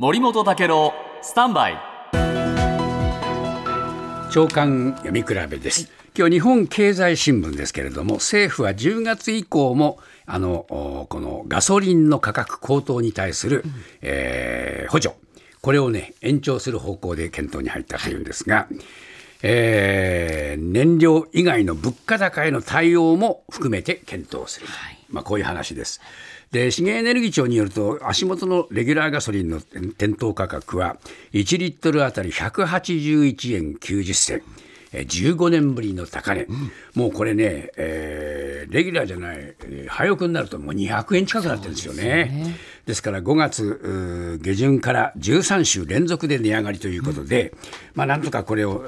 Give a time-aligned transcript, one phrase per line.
[0.00, 1.76] 森本武郎スタンバイ。
[4.30, 13.64] 長官読み比べです、今日日本経済新聞ですけれども政府は10月以降もあのおこのガソリンの価格高騰に対する、
[14.00, 15.16] えー補助。
[15.62, 18.68] これをね延長する方向で検討に入ったというんですが、
[19.42, 24.66] えー燃料以外の物価高への対応も含めて検討する、
[25.08, 26.00] まあ、こういう話です。
[26.52, 30.96] で資源エネルギー庁によると足元のレギュラーガソリンの店頭価格は
[31.32, 34.42] 1リットルあたり181円90銭。
[34.92, 36.46] えー15年ぶりの高値、
[36.94, 42.54] もうこれね、えーレギュラーじゃない、えー、廃屋になるともう200円近くなってるんですよね。
[42.86, 47.52] ですから5月下旬から13週連続で値上がりということで、
[47.94, 48.82] まあ、なんとかこれを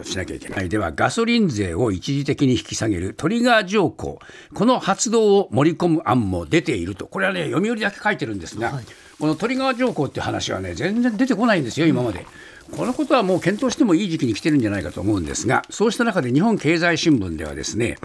[0.00, 0.68] うしなきゃいけない。
[0.70, 4.18] では、ガソリン税を一時的に引き下げるトリガー条項、
[4.54, 8.80] この発動を盛り込む案も出ていると、これはね、読売だけ書いてるんですが、
[9.18, 12.26] このトリガー条項っていう話はね、全然出てこないんですよ、今まで。
[12.74, 17.96] このことはもう検討してもいい時期に来てるんじゃないかと思うんですが、そうした中で日本経済新聞ではですね、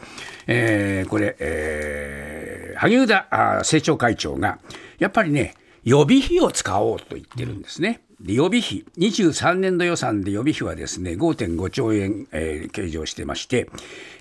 [0.47, 4.59] えーこれ、えー萩生田政調会長が、
[4.99, 5.53] やっぱりね、
[5.83, 8.01] 予備費を使おうと言ってるんですね。
[8.21, 13.69] で予備費、23年度予算で予備費はですね、5.5兆円、えー計上してまして、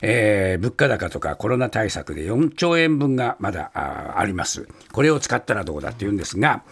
[0.02, 4.66] えー物価高とかコロナ対策で4兆円分がまだああります。
[4.90, 6.64] これを使ったらどうだっていうんですが、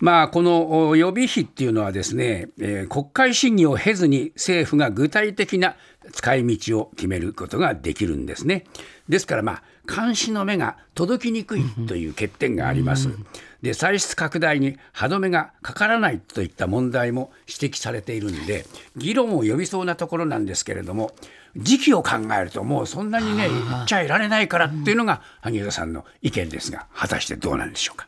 [0.00, 5.76] まあ、このお予備費っていうのはですね、えー国会審議を経ずに政府が具体的な
[6.12, 8.64] 使い道を決めることができるんですね。
[9.08, 13.08] ですから、まあ、監視の目が届きにくいという欠点があります。
[13.62, 18.66] で、歳出拡大に歯止めがかからないといった問題も指摘されているんで、
[18.96, 21.14] 議論を呼びそうなところなんですけれども、
[21.56, 28.06] 時期を考えるともうそんなにね、言っちゃいられないからっていうのが萩生田さんの意見ですが、果たしてどうなんでしょうか。